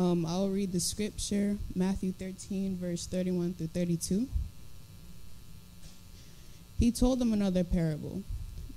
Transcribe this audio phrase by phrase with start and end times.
[0.00, 4.26] Um, I'll read the scripture, Matthew 13, verse 31 through 32.
[6.78, 8.22] He told them another parable.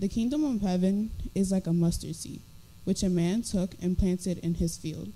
[0.02, 2.42] The kingdom of heaven is like a mustard seed,
[2.84, 5.14] which a man took and planted in his field.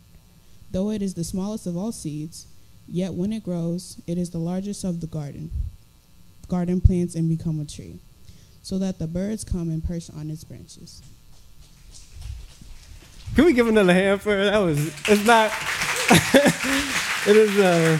[0.71, 2.47] Though it is the smallest of all seeds,
[2.87, 5.51] yet when it grows, it is the largest of the garden.
[6.47, 7.99] Garden plants and become a tree,
[8.63, 11.01] so that the birds come and perch on its branches.
[13.35, 14.57] Can we give another hand for that?
[14.57, 15.51] Was it's not.
[17.27, 17.57] it is.
[17.57, 17.99] Uh,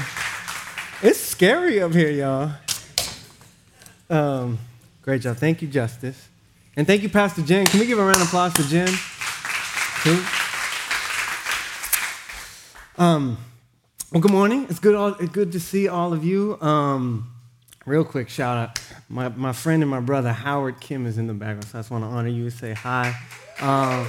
[1.02, 2.52] it's scary up here, y'all.
[4.09, 4.58] Um,
[5.02, 5.38] great job.
[5.38, 6.30] Thank you, Justice,
[6.76, 7.66] and thank you, Pastor Jen.
[7.66, 8.88] Can we give a round of applause to Jen?
[12.98, 13.38] Um,
[14.12, 14.68] well, good morning.
[14.70, 14.96] It's good.
[14.96, 16.58] All, good to see all of you.
[16.62, 17.30] Um,
[17.85, 18.80] real quick shout out.
[19.10, 21.91] My, my friend and my brother Howard Kim is in the background, so I just
[21.91, 23.16] want to honor you and say hi.
[23.60, 24.08] Um,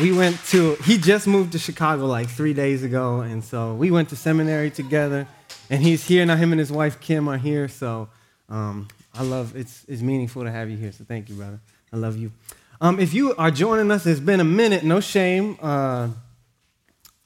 [0.00, 3.90] we went to, he just moved to Chicago like three days ago, and so we
[3.90, 5.26] went to seminary together,
[5.70, 6.36] and he's here now.
[6.36, 8.08] Him and his wife Kim are here, so
[8.48, 10.92] um, I love it's it's meaningful to have you here.
[10.92, 11.60] So thank you, brother.
[11.92, 12.32] I love you.
[12.80, 14.84] Um, if you are joining us, it's been a minute.
[14.84, 16.08] No shame, uh,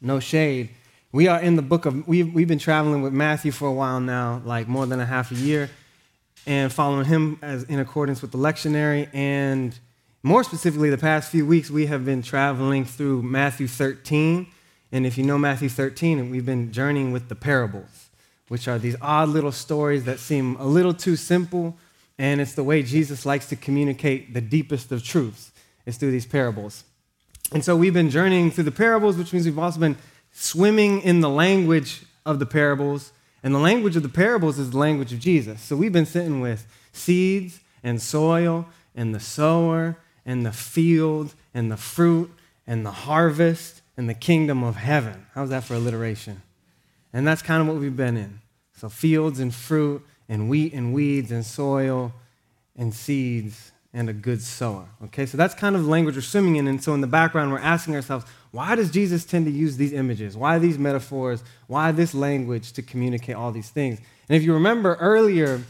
[0.01, 0.70] no shade.
[1.12, 4.01] We are in the book of we've we've been traveling with Matthew for a while
[4.01, 5.69] now, like more than a half a year,
[6.47, 9.79] and following him as in accordance with the lectionary and
[10.25, 14.47] more specifically, the past few weeks, we have been traveling through Matthew 13.
[14.92, 18.09] And if you know Matthew 13, we've been journeying with the parables,
[18.47, 21.77] which are these odd little stories that seem a little too simple.
[22.19, 25.51] And it's the way Jesus likes to communicate the deepest of truths,
[25.87, 26.84] is through these parables.
[27.51, 29.97] And so we've been journeying through the parables, which means we've also been
[30.31, 33.11] swimming in the language of the parables.
[33.42, 35.61] And the language of the parables is the language of Jesus.
[35.61, 41.70] So we've been sitting with seeds and soil and the sower and the field and
[41.70, 42.31] the fruit
[42.67, 45.27] and the harvest and the kingdom of heaven.
[45.34, 46.42] How's that for alliteration?
[47.12, 48.41] And that's kind of what we've been in.
[48.77, 52.12] So, fields and fruit and wheat and weeds and soil
[52.77, 54.86] and seeds and a good sower.
[55.05, 56.67] Okay, so that's kind of the language we're swimming in.
[56.67, 59.92] And so, in the background, we're asking ourselves, why does Jesus tend to use these
[59.92, 60.36] images?
[60.36, 61.45] Why these metaphors?
[61.67, 63.98] Why this language to communicate all these things?
[64.29, 65.63] And if you remember earlier,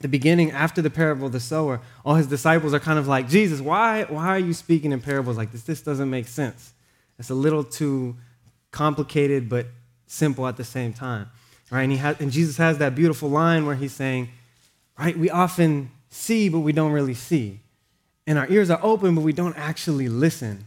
[0.00, 3.28] the beginning, after the parable of the sower, all his disciples are kind of like,
[3.28, 5.62] Jesus, why, why are you speaking in parables like this?
[5.62, 6.72] This doesn't make sense.
[7.18, 8.16] It's a little too
[8.70, 9.66] complicated, but
[10.06, 11.30] simple at the same time.
[11.70, 11.82] Right?
[11.82, 14.28] And, he has, and Jesus has that beautiful line where he's saying,
[14.98, 17.60] right, we often see, but we don't really see.
[18.26, 20.66] And our ears are open, but we don't actually listen.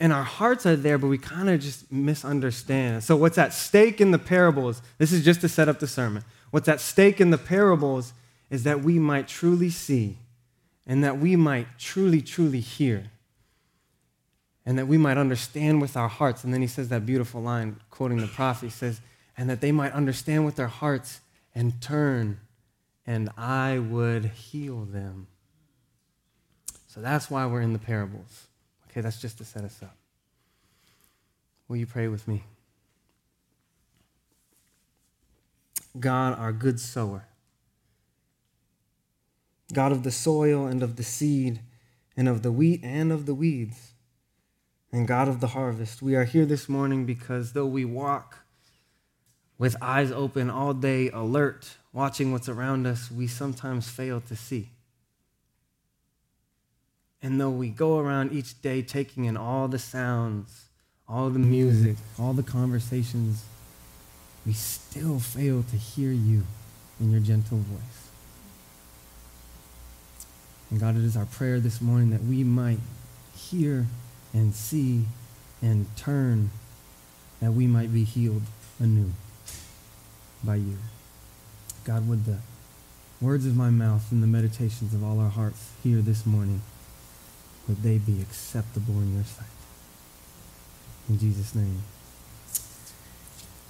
[0.00, 3.04] And our hearts are there, but we kind of just misunderstand.
[3.04, 6.24] So, what's at stake in the parables, this is just to set up the sermon.
[6.52, 8.12] What's at stake in the parables
[8.50, 10.18] is that we might truly see
[10.86, 13.10] and that we might truly, truly hear
[14.66, 16.44] and that we might understand with our hearts.
[16.44, 19.00] And then he says that beautiful line, quoting the prophet, he says,
[19.36, 21.20] and that they might understand with their hearts
[21.54, 22.38] and turn,
[23.06, 25.28] and I would heal them.
[26.86, 28.46] So that's why we're in the parables.
[28.90, 29.96] Okay, that's just to set us up.
[31.66, 32.44] Will you pray with me?
[35.98, 37.26] God, our good sower.
[39.72, 41.60] God of the soil and of the seed,
[42.16, 43.92] and of the wheat and of the weeds,
[44.90, 46.02] and God of the harvest.
[46.02, 48.40] We are here this morning because though we walk
[49.58, 54.70] with eyes open all day, alert, watching what's around us, we sometimes fail to see.
[57.22, 60.66] And though we go around each day taking in all the sounds,
[61.08, 63.44] all the music, all the conversations,
[64.46, 66.42] we still fail to hear you
[67.00, 68.08] in your gentle voice.
[70.70, 72.80] And God, it is our prayer this morning that we might
[73.36, 73.86] hear
[74.32, 75.04] and see
[75.60, 76.50] and turn,
[77.40, 78.42] that we might be healed
[78.80, 79.12] anew
[80.42, 80.78] by you.
[81.84, 82.38] God, would the
[83.20, 86.62] words of my mouth and the meditations of all our hearts here this morning,
[87.68, 89.46] would they be acceptable in your sight?
[91.08, 91.82] In Jesus' name.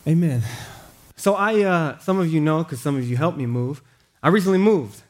[0.06, 0.42] Amen.
[1.14, 3.82] So I, uh, some of you know, because some of you helped me move,
[4.20, 5.00] I recently moved.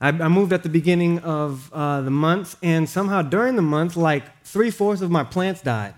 [0.00, 3.94] I, I moved at the beginning of uh, the month, and somehow during the month,
[3.96, 5.94] like three fourths of my plants died.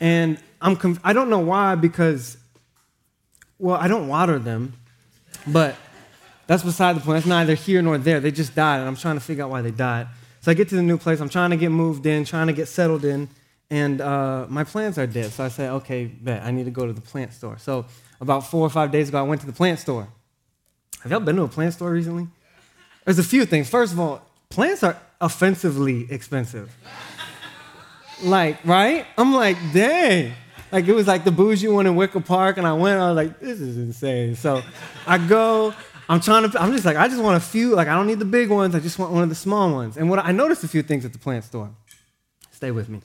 [0.00, 2.36] And I'm conf- I don't know why, because,
[3.58, 4.74] well, I don't water them,
[5.46, 5.76] but
[6.46, 7.16] that's beside the point.
[7.16, 8.20] That's neither here nor there.
[8.20, 10.08] They just died, and I'm trying to figure out why they died.
[10.42, 11.20] So I get to the new place.
[11.20, 13.28] I'm trying to get moved in, trying to get settled in
[13.70, 15.32] and uh, my plants are dead.
[15.32, 17.58] So I said, okay, bet, I need to go to the plant store.
[17.58, 17.86] So
[18.20, 20.08] about four or five days ago, I went to the plant store.
[21.02, 22.26] Have y'all been to a plant store recently?
[23.04, 23.68] There's a few things.
[23.68, 26.74] First of all, plants are offensively expensive.
[28.22, 29.06] Like, right?
[29.16, 30.32] I'm like, dang.
[30.72, 33.00] Like it was like the bougie one in Wicker Park, and I went.
[33.00, 34.34] I was like, this is insane.
[34.36, 34.62] So
[35.06, 35.72] I go.
[36.10, 36.60] I'm trying to.
[36.60, 37.74] I'm just like, I just want a few.
[37.74, 38.74] Like I don't need the big ones.
[38.74, 39.96] I just want one of the small ones.
[39.96, 41.70] And what I noticed a few things at the plant store.
[42.50, 43.00] Stay with me.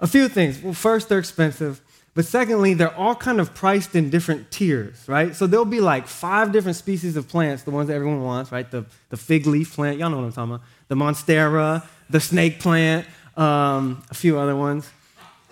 [0.00, 0.60] A few things.
[0.62, 1.80] Well, first they're expensive.
[2.14, 5.36] But secondly, they're all kind of priced in different tiers, right?
[5.36, 8.70] So there'll be like five different species of plants, the ones that everyone wants, right?
[8.70, 10.66] The, the fig leaf plant, y'all know what I'm talking about.
[10.88, 13.06] The monstera, the snake plant,
[13.36, 14.88] um, a few other ones.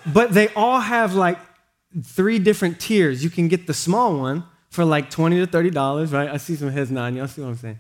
[0.07, 1.39] But they all have like
[2.03, 3.23] three different tiers.
[3.23, 6.31] You can get the small one for like 20 to $30, right?
[6.31, 7.19] I see some heads nodding.
[7.19, 7.79] Y'all see what I'm saying?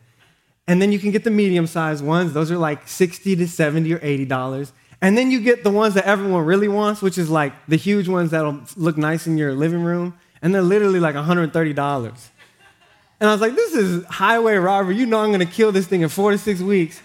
[0.67, 2.33] And then you can get the medium sized ones.
[2.33, 4.73] Those are like 60 to 70 or $80.
[5.05, 8.09] And then you get the ones that everyone really wants, which is like the huge
[8.09, 10.15] ones that'll look nice in your living room.
[10.41, 12.29] And they're literally like $130.
[13.21, 14.97] And I was like, this is highway robbery.
[14.97, 17.03] You know I'm gonna kill this thing in four to six weeks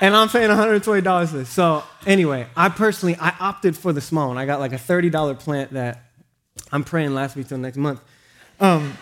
[0.00, 1.48] and I'm paying $120 for this.
[1.48, 4.36] So anyway, I personally, I opted for the small one.
[4.36, 6.06] I got like a $30 plant that
[6.72, 8.00] I'm praying lasts me till next month.
[8.58, 8.98] Um,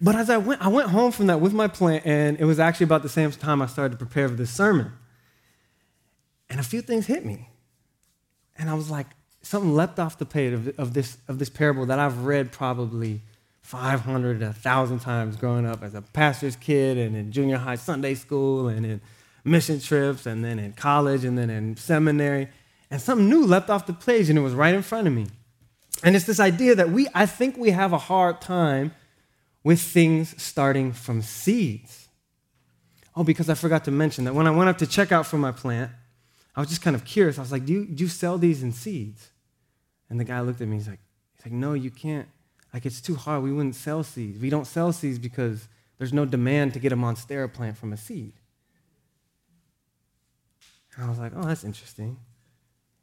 [0.00, 2.58] but as I went, I went home from that with my plant, and it was
[2.58, 4.90] actually about the same time I started to prepare for this sermon.
[6.50, 7.48] And a few things hit me.
[8.58, 9.06] And I was like,
[9.40, 13.22] something leapt off the page of, of, this, of this parable that I've read probably
[13.62, 18.14] 500 to 1,000 times growing up as a pastor's kid and in junior high Sunday
[18.14, 19.00] school and in
[19.44, 22.48] mission trips and then in college and then in seminary.
[22.90, 25.28] And something new leapt off the page and it was right in front of me.
[26.02, 28.92] And it's this idea that we, I think we have a hard time
[29.62, 32.08] with things starting from seeds.
[33.14, 35.36] Oh, because I forgot to mention that when I went up to check out for
[35.36, 35.90] my plant,
[36.60, 37.38] I was just kind of curious.
[37.38, 39.30] I was like, do you, do you sell these in seeds?
[40.10, 41.00] And the guy looked at me, he's like,
[41.36, 42.28] he's like, no, you can't.
[42.74, 43.42] Like, it's too hard.
[43.42, 44.38] We wouldn't sell seeds.
[44.38, 47.96] We don't sell seeds because there's no demand to get a Monstera plant from a
[47.96, 48.34] seed.
[50.94, 52.18] And I was like, oh, that's interesting.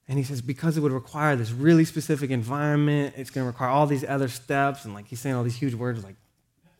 [0.07, 3.69] And he says, because it would require this really specific environment, it's going to require
[3.69, 4.85] all these other steps.
[4.85, 6.15] And like he's saying all these huge words like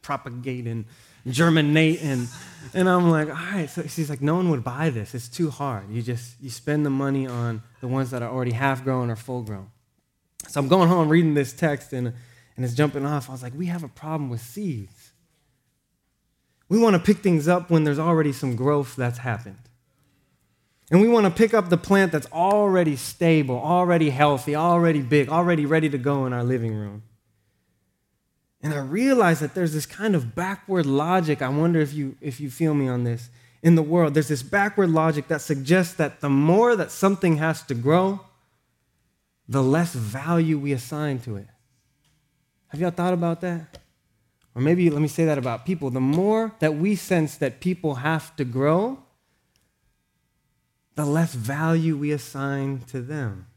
[0.03, 0.85] propagate and
[1.29, 2.01] germinate.
[2.01, 2.27] And,
[2.74, 3.69] and I'm like, all right.
[3.69, 5.13] So he's like, no one would buy this.
[5.15, 5.89] It's too hard.
[5.89, 9.15] You just, you spend the money on the ones that are already half grown or
[9.15, 9.69] full grown.
[10.47, 12.13] So I'm going home reading this text and,
[12.56, 13.29] and it's jumping off.
[13.29, 15.12] I was like, we have a problem with seeds.
[16.69, 19.59] We want to pick things up when there's already some growth that's happened.
[20.89, 25.30] And we want to pick up the plant that's already stable, already healthy, already big,
[25.30, 27.03] already ready to go in our living room.
[28.67, 31.41] And I realize that there's this kind of backward logic.
[31.41, 33.29] I wonder if you, if you feel me on this.
[33.63, 37.63] In the world, there's this backward logic that suggests that the more that something has
[37.63, 38.19] to grow,
[39.47, 41.47] the less value we assign to it.
[42.67, 43.79] Have y'all thought about that?
[44.53, 45.89] Or maybe let me say that about people.
[45.89, 48.99] The more that we sense that people have to grow,
[50.95, 53.47] the less value we assign to them.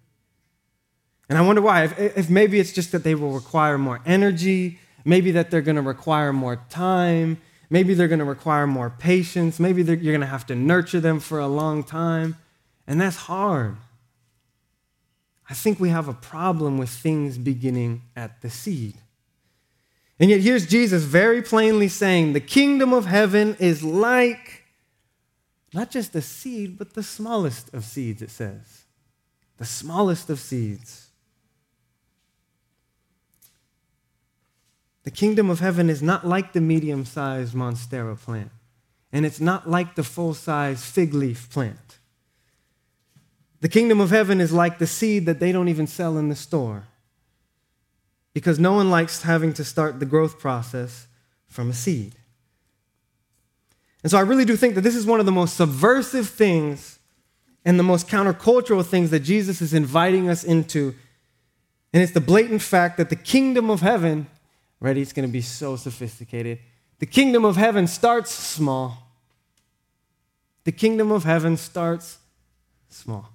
[1.29, 1.83] And I wonder why.
[1.83, 5.77] If, if, maybe it's just that they will require more energy, maybe that they're going
[5.77, 10.27] to require more time, maybe they're going to require more patience, maybe you're going to
[10.27, 12.37] have to nurture them for a long time.
[12.87, 13.77] And that's hard.
[15.49, 18.95] I think we have a problem with things beginning at the seed.
[20.21, 24.65] And yet, here's Jesus very plainly saying, The kingdom of heaven is like
[25.73, 28.85] not just the seed, but the smallest of seeds, it says.
[29.59, 31.10] The smallest of seeds.
[35.11, 38.53] The kingdom of heaven is not like the medium sized monstera plant,
[39.11, 41.99] and it's not like the full size fig leaf plant.
[43.61, 46.37] The kingdom of heaven is like the seed that they don't even sell in the
[46.37, 46.85] store
[48.35, 51.09] because no one likes having to start the growth process
[51.49, 52.15] from a seed.
[54.05, 57.01] And so I really do think that this is one of the most subversive things
[57.65, 60.95] and the most countercultural things that Jesus is inviting us into.
[61.93, 64.29] And it's the blatant fact that the kingdom of heaven,
[64.81, 66.59] ready, it's going to be so sophisticated.
[66.99, 69.07] The kingdom of heaven starts small.
[70.65, 72.19] The kingdom of heaven starts
[72.89, 73.31] small.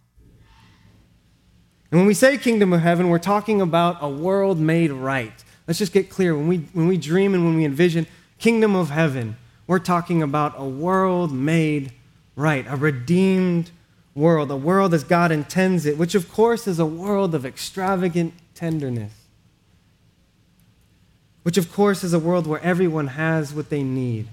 [1.92, 5.44] And when we say kingdom of heaven, we're talking about a world made right.
[5.68, 6.36] Let's just get clear.
[6.36, 9.38] When we, when we dream and when we envision kingdom of heaven,
[9.68, 11.92] we're talking about a world made
[12.36, 13.72] right, a redeemed
[14.14, 18.34] world, a world as God intends it, which of course is a world of extravagant
[18.54, 19.14] tenderness,
[21.46, 24.28] which of course is a world where everyone has what they need.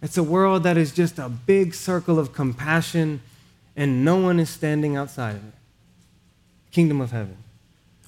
[0.00, 3.20] It's a world that is just a big circle of compassion
[3.74, 5.54] and no one is standing outside of it.
[6.70, 7.36] Kingdom of heaven.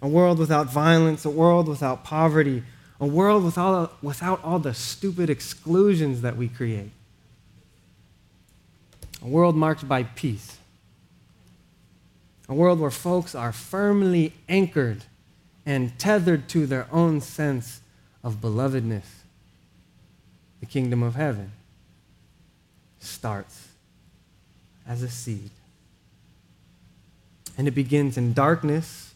[0.00, 2.62] A world without violence, a world without poverty,
[3.00, 6.92] a world without, without all the stupid exclusions that we create.
[9.20, 10.58] A world marked by peace.
[12.48, 15.02] A world where folks are firmly anchored
[15.66, 17.80] and tethered to their own sense
[18.26, 19.04] of belovedness.
[20.58, 21.52] The kingdom of heaven
[22.98, 23.68] starts
[24.86, 25.50] as a seed.
[27.56, 29.14] And it begins in darkness,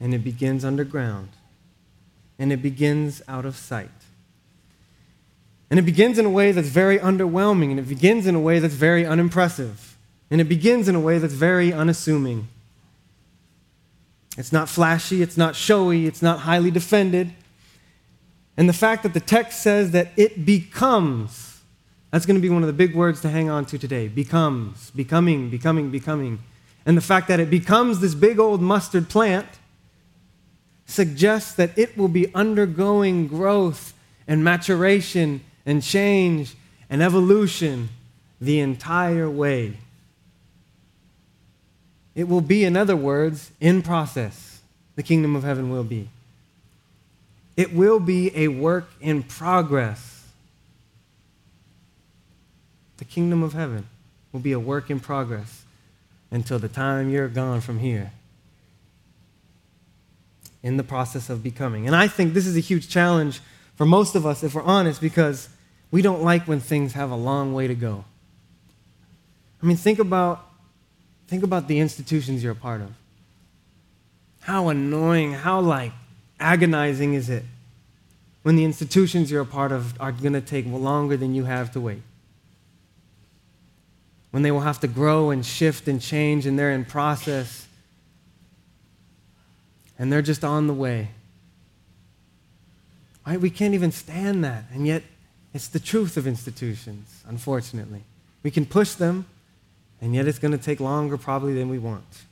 [0.00, 1.28] and it begins underground,
[2.36, 3.88] and it begins out of sight.
[5.70, 8.58] And it begins in a way that's very underwhelming, and it begins in a way
[8.58, 9.96] that's very unimpressive,
[10.32, 12.48] and it begins in a way that's very unassuming.
[14.36, 17.34] It's not flashy, it's not showy, it's not highly defended.
[18.56, 21.60] And the fact that the text says that it becomes,
[22.10, 24.08] that's going to be one of the big words to hang on to today.
[24.08, 26.40] Becomes, becoming, becoming, becoming.
[26.84, 29.46] And the fact that it becomes this big old mustard plant
[30.86, 33.94] suggests that it will be undergoing growth
[34.26, 36.56] and maturation and change
[36.88, 37.88] and evolution
[38.40, 39.76] the entire way.
[42.14, 44.60] It will be, in other words, in process.
[44.96, 46.08] The kingdom of heaven will be.
[47.60, 50.24] It will be a work in progress.
[52.96, 53.86] The kingdom of heaven
[54.32, 55.66] will be a work in progress
[56.30, 58.12] until the time you're gone from here
[60.62, 61.86] in the process of becoming.
[61.86, 63.40] And I think this is a huge challenge
[63.74, 65.50] for most of us, if we're honest, because
[65.90, 68.06] we don't like when things have a long way to go.
[69.62, 70.48] I mean, think about,
[71.28, 72.90] think about the institutions you're a part of.
[74.40, 75.92] How annoying, how like
[76.40, 77.44] agonizing is it
[78.42, 81.70] when the institutions you're a part of are going to take longer than you have
[81.72, 82.02] to wait?
[84.30, 87.66] When they will have to grow and shift and change and they're in process
[89.98, 91.10] and they're just on the way.
[93.26, 93.40] Right?
[93.40, 94.64] We can't even stand that.
[94.72, 95.02] And yet,
[95.52, 98.02] it's the truth of institutions, unfortunately.
[98.42, 99.26] We can push them,
[100.00, 102.22] and yet it's going to take longer probably than we want.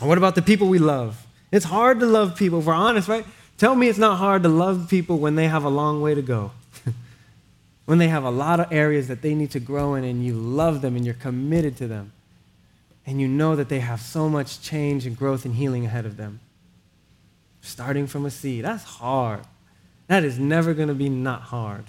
[0.00, 1.26] What about the people we love?
[1.54, 3.24] It's hard to love people, if we're honest, right?
[3.58, 6.20] Tell me it's not hard to love people when they have a long way to
[6.20, 6.50] go.
[7.84, 10.34] when they have a lot of areas that they need to grow in, and you
[10.34, 12.10] love them and you're committed to them
[13.06, 16.16] and you know that they have so much change and growth and healing ahead of
[16.16, 16.40] them.
[17.60, 19.42] Starting from a seed, that's hard.
[20.08, 21.84] That is never going to be not hard.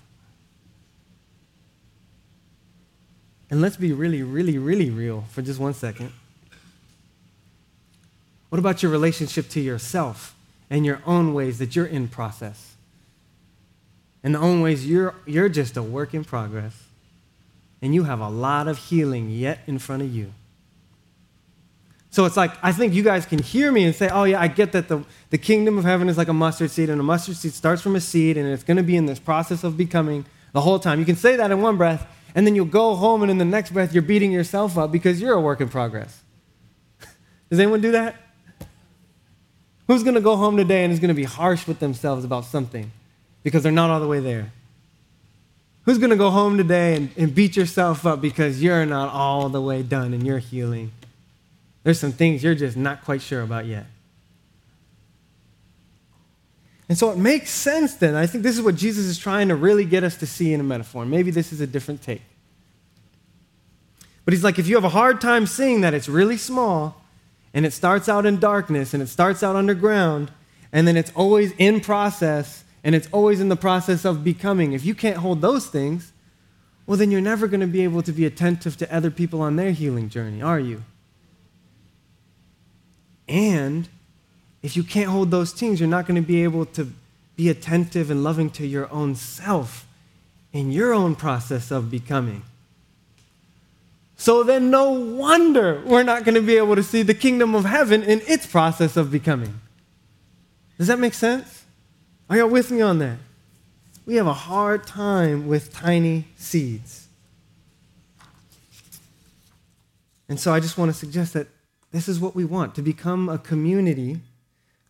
[3.49, 6.11] And let's be really, really, really real for just one second.
[8.49, 10.35] What about your relationship to yourself
[10.69, 12.75] and your own ways that you're in process?
[14.23, 16.83] In the own ways you're, you're just a work in progress.
[17.81, 20.33] And you have a lot of healing yet in front of you.
[22.15, 24.47] So it's like, I think you guys can hear me and say, oh, yeah, I
[24.47, 27.35] get that the, the kingdom of heaven is like a mustard seed, and a mustard
[27.35, 30.25] seed starts from a seed, and it's going to be in this process of becoming
[30.53, 30.97] the whole time.
[30.97, 33.43] You can say that in one breath, and then you'll go home, and in the
[33.43, 36.21] next breath, you're beating yourself up because you're a work in progress.
[37.49, 38.15] Does anyone do that?
[39.87, 42.45] Who's going to go home today and is going to be harsh with themselves about
[42.45, 42.91] something
[43.43, 44.51] because they're not all the way there?
[45.83, 49.49] Who's going to go home today and, and beat yourself up because you're not all
[49.49, 50.91] the way done and you're healing?
[51.83, 53.85] There's some things you're just not quite sure about yet.
[56.89, 58.15] And so it makes sense then.
[58.15, 60.59] I think this is what Jesus is trying to really get us to see in
[60.59, 61.05] a metaphor.
[61.05, 62.21] Maybe this is a different take.
[64.23, 67.04] But he's like, if you have a hard time seeing that it's really small
[67.55, 70.29] and it starts out in darkness and it starts out underground
[70.73, 74.85] and then it's always in process and it's always in the process of becoming, if
[74.85, 76.11] you can't hold those things,
[76.85, 79.55] well, then you're never going to be able to be attentive to other people on
[79.55, 80.83] their healing journey, are you?
[83.27, 83.89] And
[84.61, 86.91] if you can't hold those things, you're not going to be able to
[87.35, 89.87] be attentive and loving to your own self
[90.53, 92.43] in your own process of becoming.
[94.17, 97.65] So then, no wonder we're not going to be able to see the kingdom of
[97.65, 99.59] heaven in its process of becoming.
[100.77, 101.65] Does that make sense?
[102.29, 103.17] Are y'all with me on that?
[104.05, 107.07] We have a hard time with tiny seeds.
[110.27, 111.47] And so I just want to suggest that
[111.91, 114.21] this is what we want to become a community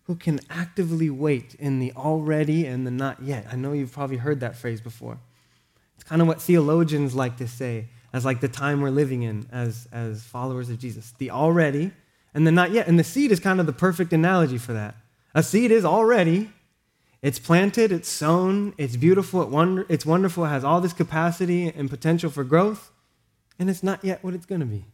[0.03, 3.47] who can actively wait in the already and the not yet.
[3.51, 5.17] I know you've probably heard that phrase before.
[5.95, 9.45] It's kind of what theologians like to say as like the time we're living in
[9.51, 11.13] as, as followers of Jesus.
[11.17, 11.91] The already
[12.33, 12.87] and the not yet.
[12.87, 14.95] And the seed is kind of the perfect analogy for that.
[15.33, 16.49] A seed is already,
[17.21, 21.67] it's planted, it's sown, it's beautiful, it wonder, it's wonderful, it has all this capacity
[21.67, 22.89] and potential for growth,
[23.59, 24.85] and it's not yet what it's going to be.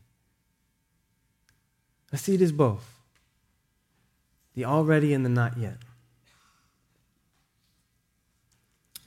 [2.12, 2.98] A seed is both
[4.56, 5.78] the already and the not yet.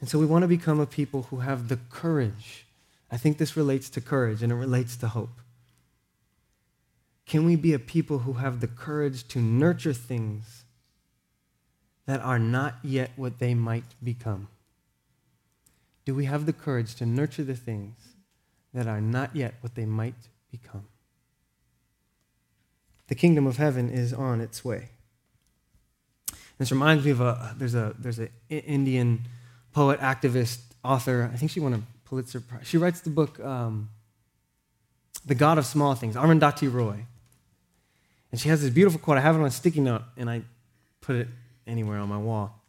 [0.00, 2.63] And so we want to become a people who have the courage.
[3.14, 5.40] I think this relates to courage and it relates to hope.
[7.26, 10.64] can we be a people who have the courage to nurture things
[12.06, 14.48] that are not yet what they might become?
[16.04, 17.94] Do we have the courage to nurture the things
[18.74, 20.86] that are not yet what they might become?
[23.06, 24.88] The kingdom of heaven is on its way.
[26.58, 29.28] This reminds me of a there's a there's an Indian
[29.72, 31.30] poet, activist, author.
[31.32, 31.82] I think she won a
[32.14, 32.64] Pulitzer Prize.
[32.64, 33.90] She writes the book um,
[35.26, 37.06] "The God of Small Things." Arundhati Roy,
[38.30, 39.18] and she has this beautiful quote.
[39.18, 40.42] I have it on a sticky note, and I
[41.00, 41.26] put it
[41.66, 42.62] anywhere on my wall.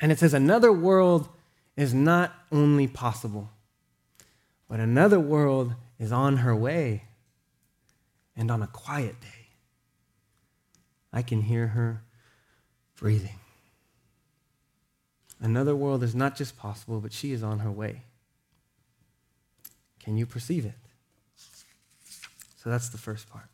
[0.00, 1.28] And it says, "Another world
[1.76, 3.50] is not only possible,
[4.68, 7.04] but another world is on her way,
[8.34, 9.46] and on a quiet day."
[11.12, 12.02] I can hear her
[12.96, 13.38] breathing.
[15.40, 18.02] Another world is not just possible, but she is on her way.
[20.08, 20.72] Can you perceive it?
[22.56, 23.44] So that's the first part.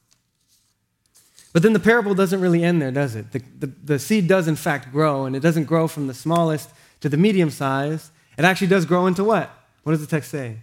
[1.53, 3.33] But then the parable doesn't really end there, does it?
[3.33, 6.71] The, the, the, seed does, in fact, grow, and it doesn't grow from the smallest
[7.01, 8.13] to the medium size.
[8.39, 9.51] It actually does grow into what?
[9.83, 10.59] What does the text say?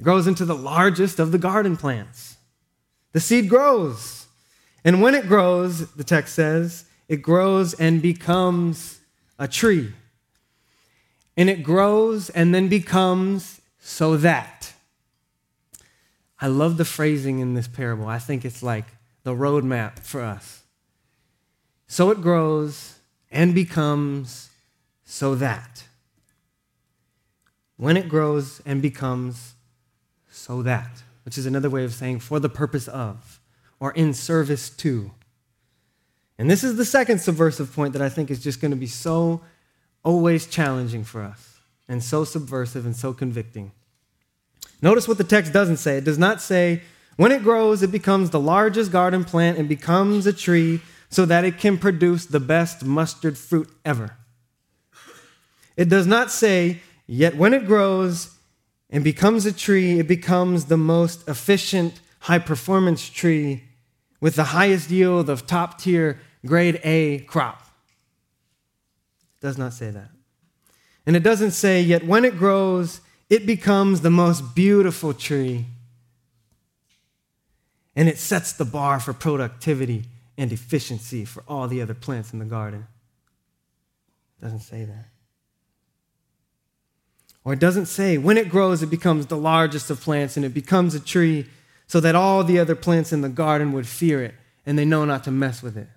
[0.00, 2.36] It grows into the largest of the garden plants.
[3.12, 4.26] The seed grows.
[4.84, 8.98] And when it grows, the text says, it grows and becomes
[9.38, 9.92] a tree.
[11.36, 14.72] And it grows and then becomes so that.
[16.40, 18.06] I love the phrasing in this parable.
[18.06, 18.86] I think it's like
[19.24, 20.62] the roadmap for us.
[21.86, 22.98] So it grows
[23.30, 24.50] and becomes
[25.04, 25.84] so that.
[27.76, 29.54] When it grows and becomes
[30.30, 33.40] so that, which is another way of saying for the purpose of
[33.78, 35.10] or in service to.
[36.38, 38.86] And this is the second subversive point that I think is just going to be
[38.86, 39.42] so
[40.02, 43.72] always challenging for us and so subversive and so convicting.
[44.82, 45.98] Notice what the text doesn't say.
[45.98, 46.82] It does not say,
[47.16, 51.44] when it grows, it becomes the largest garden plant and becomes a tree so that
[51.44, 54.16] it can produce the best mustard fruit ever.
[55.76, 58.36] It does not say, yet when it grows
[58.88, 63.64] and becomes a tree, it becomes the most efficient, high performance tree
[64.20, 67.62] with the highest yield of top tier grade A crop.
[69.36, 70.10] It does not say that.
[71.06, 75.66] And it doesn't say, yet when it grows, it becomes the most beautiful tree.
[77.94, 80.04] And it sets the bar for productivity
[80.36, 82.86] and efficiency for all the other plants in the garden.
[84.38, 85.06] It doesn't say that.
[87.44, 90.52] Or it doesn't say, when it grows, it becomes the largest of plants and it
[90.52, 91.46] becomes a tree
[91.86, 94.34] so that all the other plants in the garden would fear it
[94.66, 95.88] and they know not to mess with it.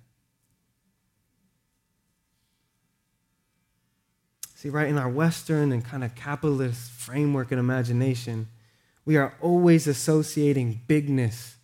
[4.64, 8.48] See, right in our Western and kind of capitalist framework and imagination,
[9.04, 11.58] we are always associating bigness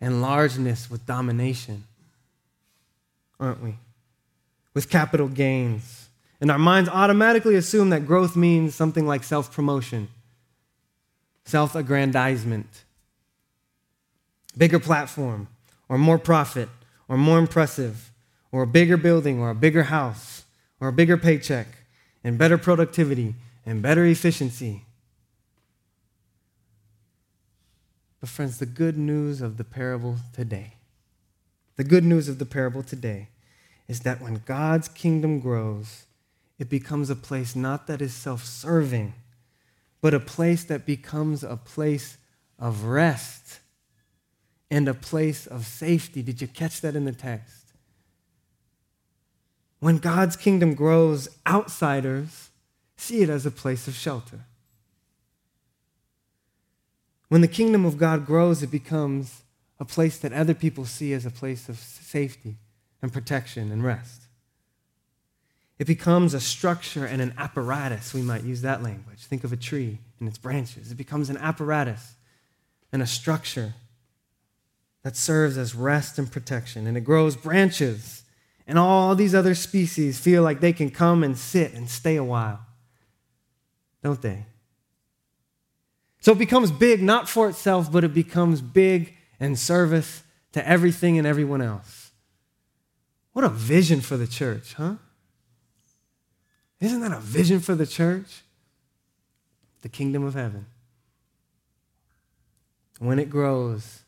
[0.00, 1.84] and largeness with domination,
[3.38, 3.76] aren't we?
[4.74, 6.08] With capital gains.
[6.40, 10.08] And our minds automatically assume that growth means something like self promotion,
[11.44, 12.66] self aggrandizement
[14.58, 15.46] bigger platform,
[15.88, 16.68] or more profit,
[17.06, 18.10] or more impressive,
[18.50, 20.42] or a bigger building, or a bigger house,
[20.80, 21.68] or a bigger paycheck,
[22.24, 24.84] and better productivity, and better efficiency.
[28.20, 30.74] But, friends, the good news of the parable today,
[31.76, 33.28] the good news of the parable today
[33.88, 36.04] is that when God's kingdom grows,
[36.58, 39.14] it becomes a place not that is self serving,
[40.00, 42.18] but a place that becomes a place
[42.58, 43.58] of rest
[44.70, 46.22] and a place of safety.
[46.22, 47.61] Did you catch that in the text?
[49.82, 52.50] When God's kingdom grows, outsiders
[52.96, 54.44] see it as a place of shelter.
[57.28, 59.42] When the kingdom of God grows, it becomes
[59.80, 62.58] a place that other people see as a place of safety
[63.02, 64.22] and protection and rest.
[65.80, 68.14] It becomes a structure and an apparatus.
[68.14, 69.24] We might use that language.
[69.24, 70.92] Think of a tree and its branches.
[70.92, 72.14] It becomes an apparatus
[72.92, 73.74] and a structure
[75.02, 78.21] that serves as rest and protection, and it grows branches.
[78.72, 82.24] And all these other species feel like they can come and sit and stay a
[82.24, 82.64] while,
[84.02, 84.46] don't they?
[86.20, 91.18] So it becomes big not for itself, but it becomes big in service to everything
[91.18, 92.12] and everyone else.
[93.34, 94.94] What a vision for the church, huh?
[96.80, 98.40] Isn't that a vision for the church?
[99.82, 100.64] The kingdom of heaven.
[103.00, 104.00] When it grows,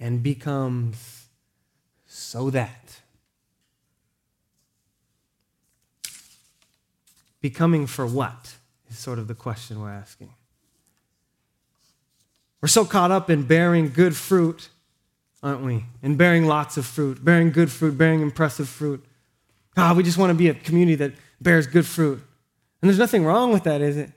[0.00, 1.26] and becomes
[2.06, 3.01] so that.
[7.42, 8.54] Becoming for what
[8.88, 10.32] is sort of the question we're asking.
[12.62, 14.70] We're so caught up in bearing good fruit
[15.42, 15.84] aren't we?
[16.02, 19.04] And bearing lots of fruit, bearing good fruit, bearing impressive fruit.
[19.74, 22.18] God, we just want to be a community that bears good fruit.
[22.80, 24.10] And there's nothing wrong with that, is it?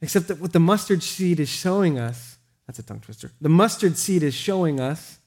[0.00, 3.32] Except that what the mustard seed is showing us, that's a tongue twister.
[3.40, 5.18] The mustard seed is showing us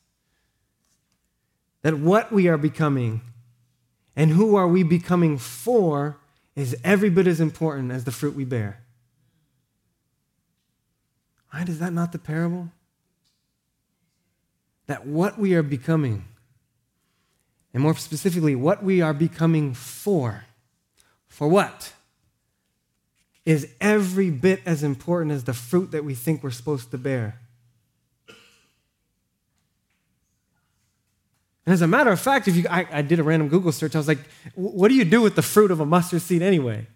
[1.81, 3.21] that what we are becoming
[4.15, 6.17] and who are we becoming for
[6.55, 8.81] is every bit as important as the fruit we bear.
[11.53, 11.67] Right?
[11.67, 12.69] Is that not the parable?
[14.87, 16.25] That what we are becoming,
[17.73, 20.45] and more specifically, what we are becoming for,
[21.27, 21.93] for what?
[23.45, 27.39] Is every bit as important as the fruit that we think we're supposed to bear.
[31.65, 33.95] And as a matter of fact, if you, I, I did a random Google search,
[33.95, 34.19] I was like,
[34.53, 36.87] what do you do with the fruit of a mustard seed anyway?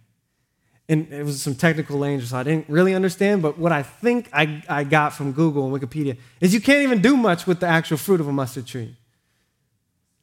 [0.89, 3.43] and it was some technical language, so I didn't really understand.
[3.43, 6.99] But what I think I, I got from Google and Wikipedia is you can't even
[6.99, 8.95] do much with the actual fruit of a mustard tree.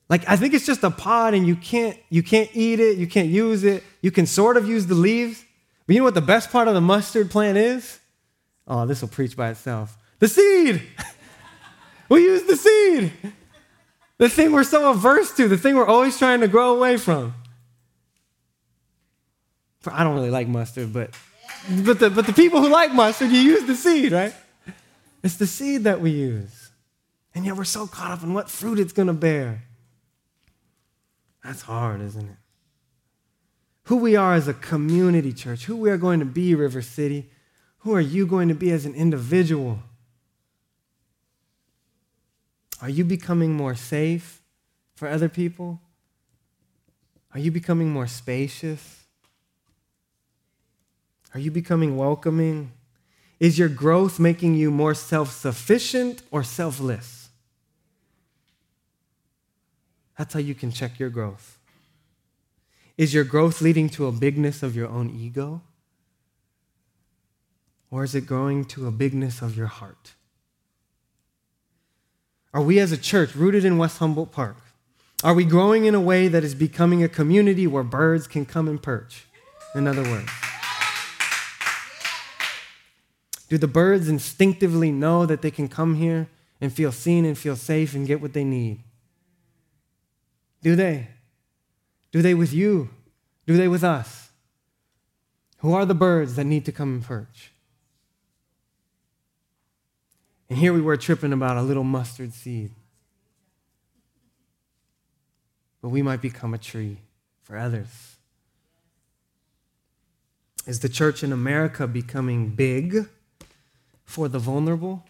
[0.08, 3.06] Like I think it's just a pod, and you can't you can't eat it, you
[3.06, 3.84] can't use it.
[4.02, 5.44] You can sort of use the leaves,
[5.86, 8.00] but you know what the best part of the mustard plant is?
[8.66, 9.96] Oh, this will preach by itself.
[10.18, 10.82] The seed.
[12.08, 13.12] we use the seed.
[14.18, 17.34] The thing we're so averse to, the thing we're always trying to grow away from.
[19.90, 21.10] I don't really like mustard, but
[21.84, 24.34] but the, but the people who like mustard, you use the seed, right?
[25.22, 26.70] It's the seed that we use.
[27.34, 29.64] And yet we're so caught up in what fruit it's going to bear.
[31.44, 32.36] That's hard, isn't it?
[33.84, 37.30] Who we are as a community church, who we are going to be, River City,
[37.78, 39.80] who are you going to be as an individual?
[42.82, 44.40] Are you becoming more safe
[44.94, 45.80] for other people?
[47.32, 49.04] Are you becoming more spacious?
[51.34, 52.72] Are you becoming welcoming?
[53.38, 57.28] Is your growth making you more self sufficient or selfless?
[60.16, 61.58] That's how you can check your growth.
[62.96, 65.60] Is your growth leading to a bigness of your own ego?
[67.90, 70.14] Or is it growing to a bigness of your heart?
[72.54, 74.56] Are we as a church rooted in West Humboldt Park?
[75.24, 78.68] Are we growing in a way that is becoming a community where birds can come
[78.68, 79.26] and perch?
[79.74, 80.30] In other words,
[83.48, 86.28] do the birds instinctively know that they can come here
[86.60, 88.82] and feel seen and feel safe and get what they need?
[90.62, 91.08] Do they?
[92.12, 92.90] Do they with you?
[93.46, 94.30] Do they with us?
[95.58, 97.52] Who are the birds that need to come and perch?
[100.48, 102.70] And here we were tripping about a little mustard seed.
[105.82, 106.98] But we might become a tree
[107.42, 108.16] for others.
[110.66, 113.08] Is the church in America becoming big
[114.04, 115.04] for the vulnerable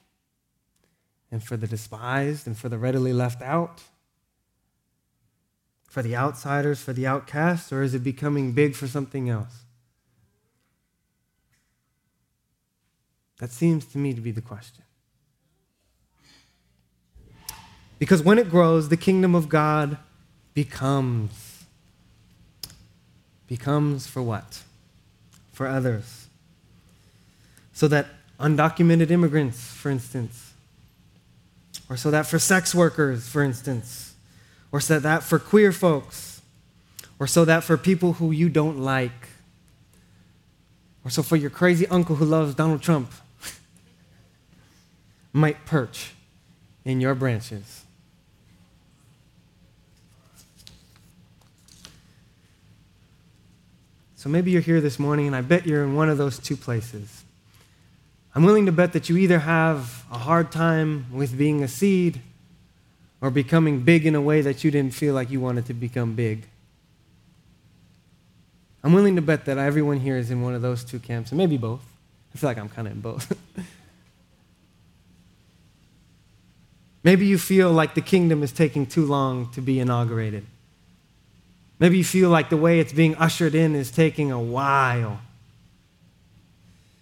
[1.30, 3.82] and for the despised and for the readily left out?
[5.88, 9.64] For the outsiders, for the outcasts, or is it becoming big for something else?
[13.38, 14.85] That seems to me to be the question.
[17.98, 19.96] Because when it grows, the kingdom of God
[20.54, 21.64] becomes.
[23.46, 24.62] Becomes for what?
[25.52, 26.26] For others.
[27.72, 28.06] So that
[28.38, 30.52] undocumented immigrants, for instance,
[31.88, 34.14] or so that for sex workers, for instance,
[34.72, 36.42] or so that for queer folks,
[37.18, 39.28] or so that for people who you don't like,
[41.04, 43.10] or so for your crazy uncle who loves Donald Trump,
[45.32, 46.12] might perch
[46.84, 47.85] in your branches.
[54.16, 56.56] So maybe you're here this morning, and I bet you're in one of those two
[56.56, 57.22] places.
[58.34, 62.20] I'm willing to bet that you either have a hard time with being a seed
[63.20, 66.14] or becoming big in a way that you didn't feel like you wanted to become
[66.14, 66.46] big.
[68.82, 71.36] I'm willing to bet that everyone here is in one of those two camps, and
[71.38, 71.84] maybe both.
[72.34, 73.36] I feel like I'm kind of in both.
[77.02, 80.46] maybe you feel like the kingdom is taking too long to be inaugurated.
[81.78, 85.20] Maybe you feel like the way it's being ushered in is taking a while.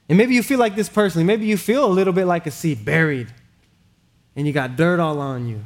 [0.08, 1.24] And maybe you feel like this personally.
[1.24, 3.28] Maybe you feel a little bit like a seed buried
[4.36, 5.64] and you got dirt all on you.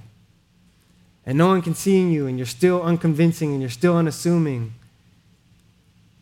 [1.25, 4.75] And no one can see you and you're still unconvincing and you're still unassuming.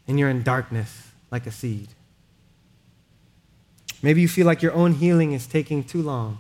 [0.09, 1.89] And you're in darkness like a seed.
[4.03, 6.39] Maybe you feel like your own healing is taking too long.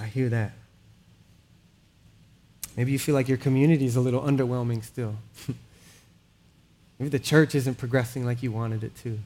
[0.00, 0.52] I hear that.
[2.76, 5.16] Maybe you feel like your community is a little underwhelming still.
[6.98, 9.18] Maybe the church isn't progressing like you wanted it to.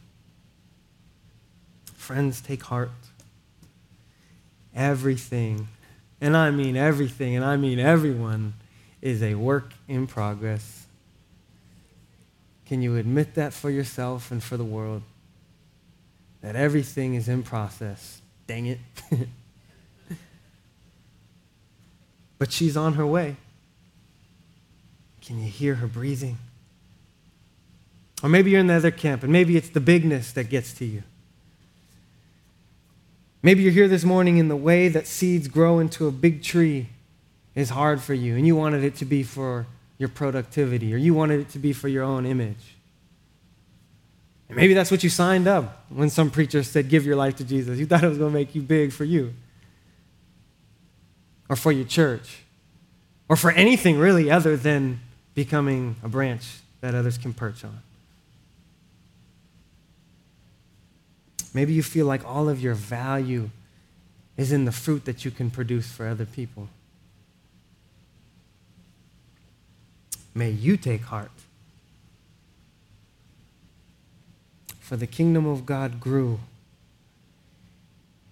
[1.94, 2.90] Friends, take heart.
[4.74, 5.68] everything,
[6.20, 8.54] and I mean everything, and I mean everyone,
[9.02, 10.86] is a work in progress.
[12.66, 15.02] Can you admit that for yourself and for the world?
[16.42, 18.20] That everything is in process.
[18.46, 18.78] Dang it.
[22.38, 23.36] but she's on her way.
[25.20, 26.38] Can you hear her breathing?
[28.22, 30.84] Or maybe you're in the other camp, and maybe it's the bigness that gets to
[30.84, 31.02] you.
[33.42, 36.88] Maybe you're here this morning in the way that seeds grow into a big tree
[37.54, 39.66] is hard for you, and you wanted it to be for
[39.98, 42.76] your productivity, or you wanted it to be for your own image.
[44.48, 47.44] And maybe that's what you signed up when some preacher said, Give your life to
[47.44, 47.78] Jesus.
[47.78, 49.34] You thought it was going to make you big for you,
[51.48, 52.42] or for your church,
[53.28, 55.00] or for anything really other than
[55.34, 57.82] becoming a branch that others can perch on.
[61.54, 63.50] Maybe you feel like all of your value
[64.36, 66.68] is in the fruit that you can produce for other people.
[70.34, 71.32] May you take heart.
[74.78, 76.40] For the kingdom of God grew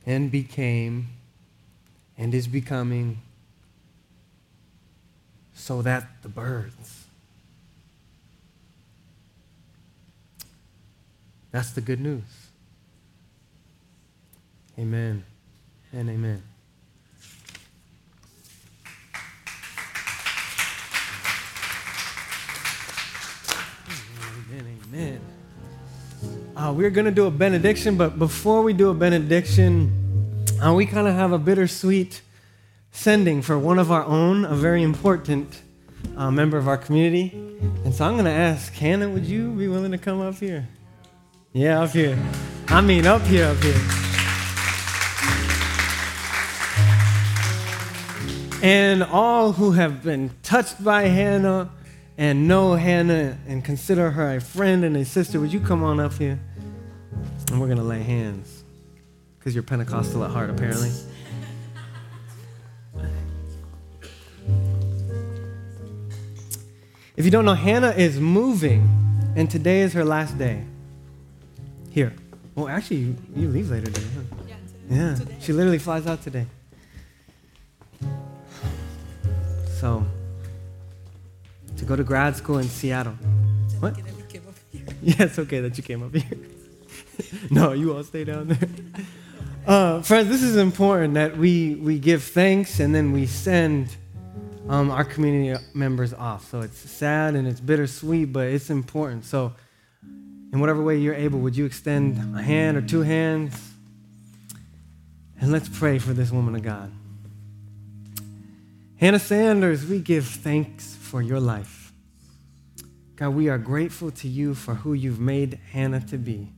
[0.06, 1.08] and became
[2.18, 3.18] and is becoming
[5.54, 7.04] so that the birds.
[11.50, 12.22] That's the good news.
[14.78, 15.24] Amen
[15.92, 16.42] and amen.
[24.50, 25.20] Amen, amen.
[26.54, 30.05] Uh, we're going to do a benediction, but before we do a benediction,
[30.76, 32.22] we kind of have a bittersweet
[32.90, 35.62] sending for one of our own, a very important
[36.16, 37.30] uh, member of our community.
[37.84, 40.66] And so I'm going to ask Hannah, would you be willing to come up here?
[41.52, 42.18] Yeah, up here.
[42.68, 43.80] I mean, up here, up here.
[48.62, 51.70] And all who have been touched by Hannah
[52.18, 56.00] and know Hannah and consider her a friend and a sister, would you come on
[56.00, 56.40] up here?
[57.50, 58.55] And we're going to lay hands
[59.46, 60.90] because you're Pentecostal at heart, apparently.
[67.16, 68.88] If you don't know, Hannah is moving,
[69.36, 70.64] and today is her last day.
[71.92, 72.12] Here.
[72.56, 74.36] Well, actually, you, you leave later today, huh?
[74.48, 74.56] Yeah,
[74.90, 75.14] yeah.
[75.14, 75.36] Today.
[75.38, 76.46] she literally flies out today.
[79.78, 80.04] So,
[81.76, 83.14] to go to grad school in Seattle.
[83.78, 83.96] What?
[85.02, 86.36] Yeah, it's okay that you came up here.
[87.52, 88.68] no, you all stay down there.
[89.66, 93.96] Uh, friends, this is important that we, we give thanks and then we send
[94.68, 96.48] um, our community members off.
[96.48, 99.24] So it's sad and it's bittersweet, but it's important.
[99.24, 99.54] So,
[100.52, 103.72] in whatever way you're able, would you extend a hand or two hands?
[105.40, 106.92] And let's pray for this woman of God.
[109.00, 111.92] Hannah Sanders, we give thanks for your life.
[113.16, 116.52] God, we are grateful to you for who you've made Hannah to be.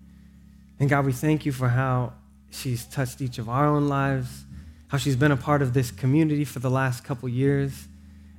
[0.79, 2.13] And God, we thank you for how
[2.51, 4.45] she's touched each of our own lives,
[4.89, 7.89] how she's been a part of this community for the last couple years.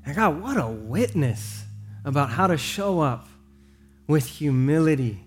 [0.06, 1.64] And God, what a witness
[2.04, 3.28] about how to show up
[4.08, 5.20] with humility,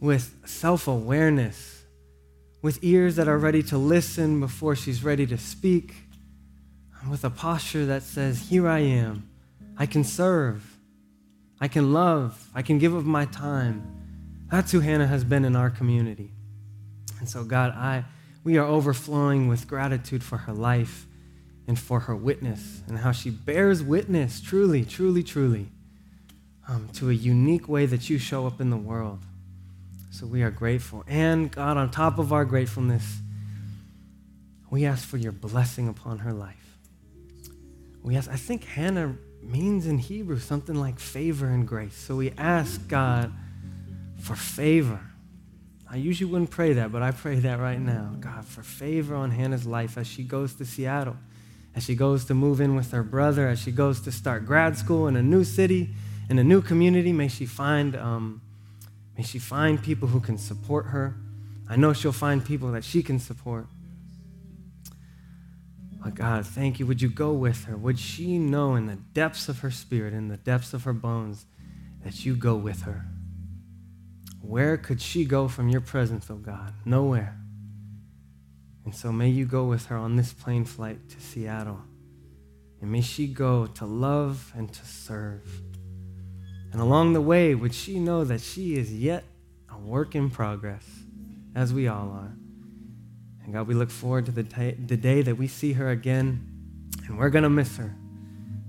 [0.00, 1.82] with self awareness,
[2.60, 5.94] with ears that are ready to listen before she's ready to speak,
[7.10, 9.28] with a posture that says, Here I am.
[9.78, 10.76] I can serve.
[11.60, 12.50] I can love.
[12.54, 13.82] I can give of my time.
[14.50, 16.30] That's who Hannah has been in our community.
[17.22, 18.04] And so, God, I,
[18.42, 21.06] we are overflowing with gratitude for her life
[21.68, 25.68] and for her witness and how she bears witness, truly, truly, truly,
[26.68, 29.20] um, to a unique way that you show up in the world.
[30.10, 31.04] So we are grateful.
[31.06, 33.20] And God, on top of our gratefulness,
[34.68, 36.76] we ask for your blessing upon her life.
[38.02, 41.94] We ask, I think Hannah means in Hebrew something like favor and grace.
[41.94, 43.32] So we ask God
[44.18, 45.11] for favor.
[45.92, 48.14] I usually wouldn't pray that, but I pray that right now.
[48.18, 51.18] God, for favor on Hannah's life as she goes to Seattle,
[51.76, 54.78] as she goes to move in with her brother, as she goes to start grad
[54.78, 55.90] school in a new city,
[56.30, 57.12] in a new community.
[57.12, 58.40] May she find, um,
[59.18, 61.14] may she find people who can support her.
[61.68, 63.66] I know she'll find people that she can support.
[66.06, 66.86] Oh God, thank you.
[66.86, 67.76] Would you go with her?
[67.76, 71.44] Would she know in the depths of her spirit, in the depths of her bones,
[72.02, 73.04] that you go with her?
[74.42, 76.74] Where could she go from your presence, oh God?
[76.84, 77.38] Nowhere.
[78.84, 81.80] And so may you go with her on this plane flight to Seattle.
[82.80, 85.62] And may she go to love and to serve.
[86.72, 89.24] And along the way, would she know that she is yet
[89.70, 90.84] a work in progress,
[91.54, 92.34] as we all are.
[93.44, 96.46] And God, we look forward to the, t- the day that we see her again,
[97.06, 97.94] and we're going to miss her.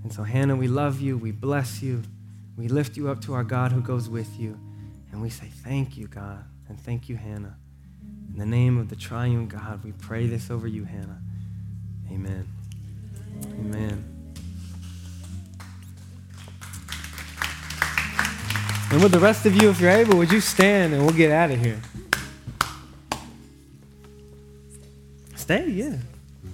[0.04, 1.18] And so, Hannah, we love you.
[1.18, 2.04] We bless you.
[2.58, 4.60] We lift you up to our God who goes with you.
[5.14, 6.44] And we say, Thank you, God.
[6.68, 7.56] And thank you, Hannah.
[8.34, 11.22] In the name of the triune God, we pray this over you, Hannah.
[12.12, 12.48] Amen.
[13.46, 14.10] Amen.
[18.92, 21.32] And with the rest of you, if you're able, would you stand and we'll get
[21.32, 21.80] out of here?
[25.36, 25.98] Stay, yeah.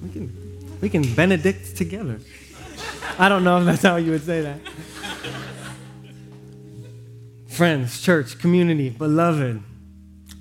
[0.04, 2.20] We can, we can benedict together.
[3.18, 4.60] I don't know if that's how you would say that.
[7.60, 9.62] Friends, church, community, beloved,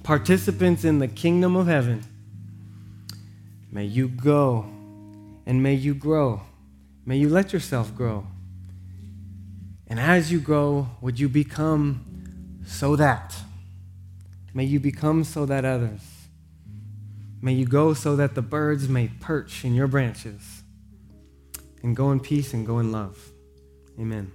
[0.04, 2.04] participants in the kingdom of heaven,
[3.72, 4.66] may you go
[5.44, 6.42] and may you grow.
[7.04, 8.24] May you let yourself grow.
[9.88, 13.34] And as you grow, would you become so that?
[14.54, 16.02] May you become so that others.
[17.42, 20.62] May you go so that the birds may perch in your branches.
[21.82, 23.18] And go in peace and go in love.
[23.98, 24.30] Amen.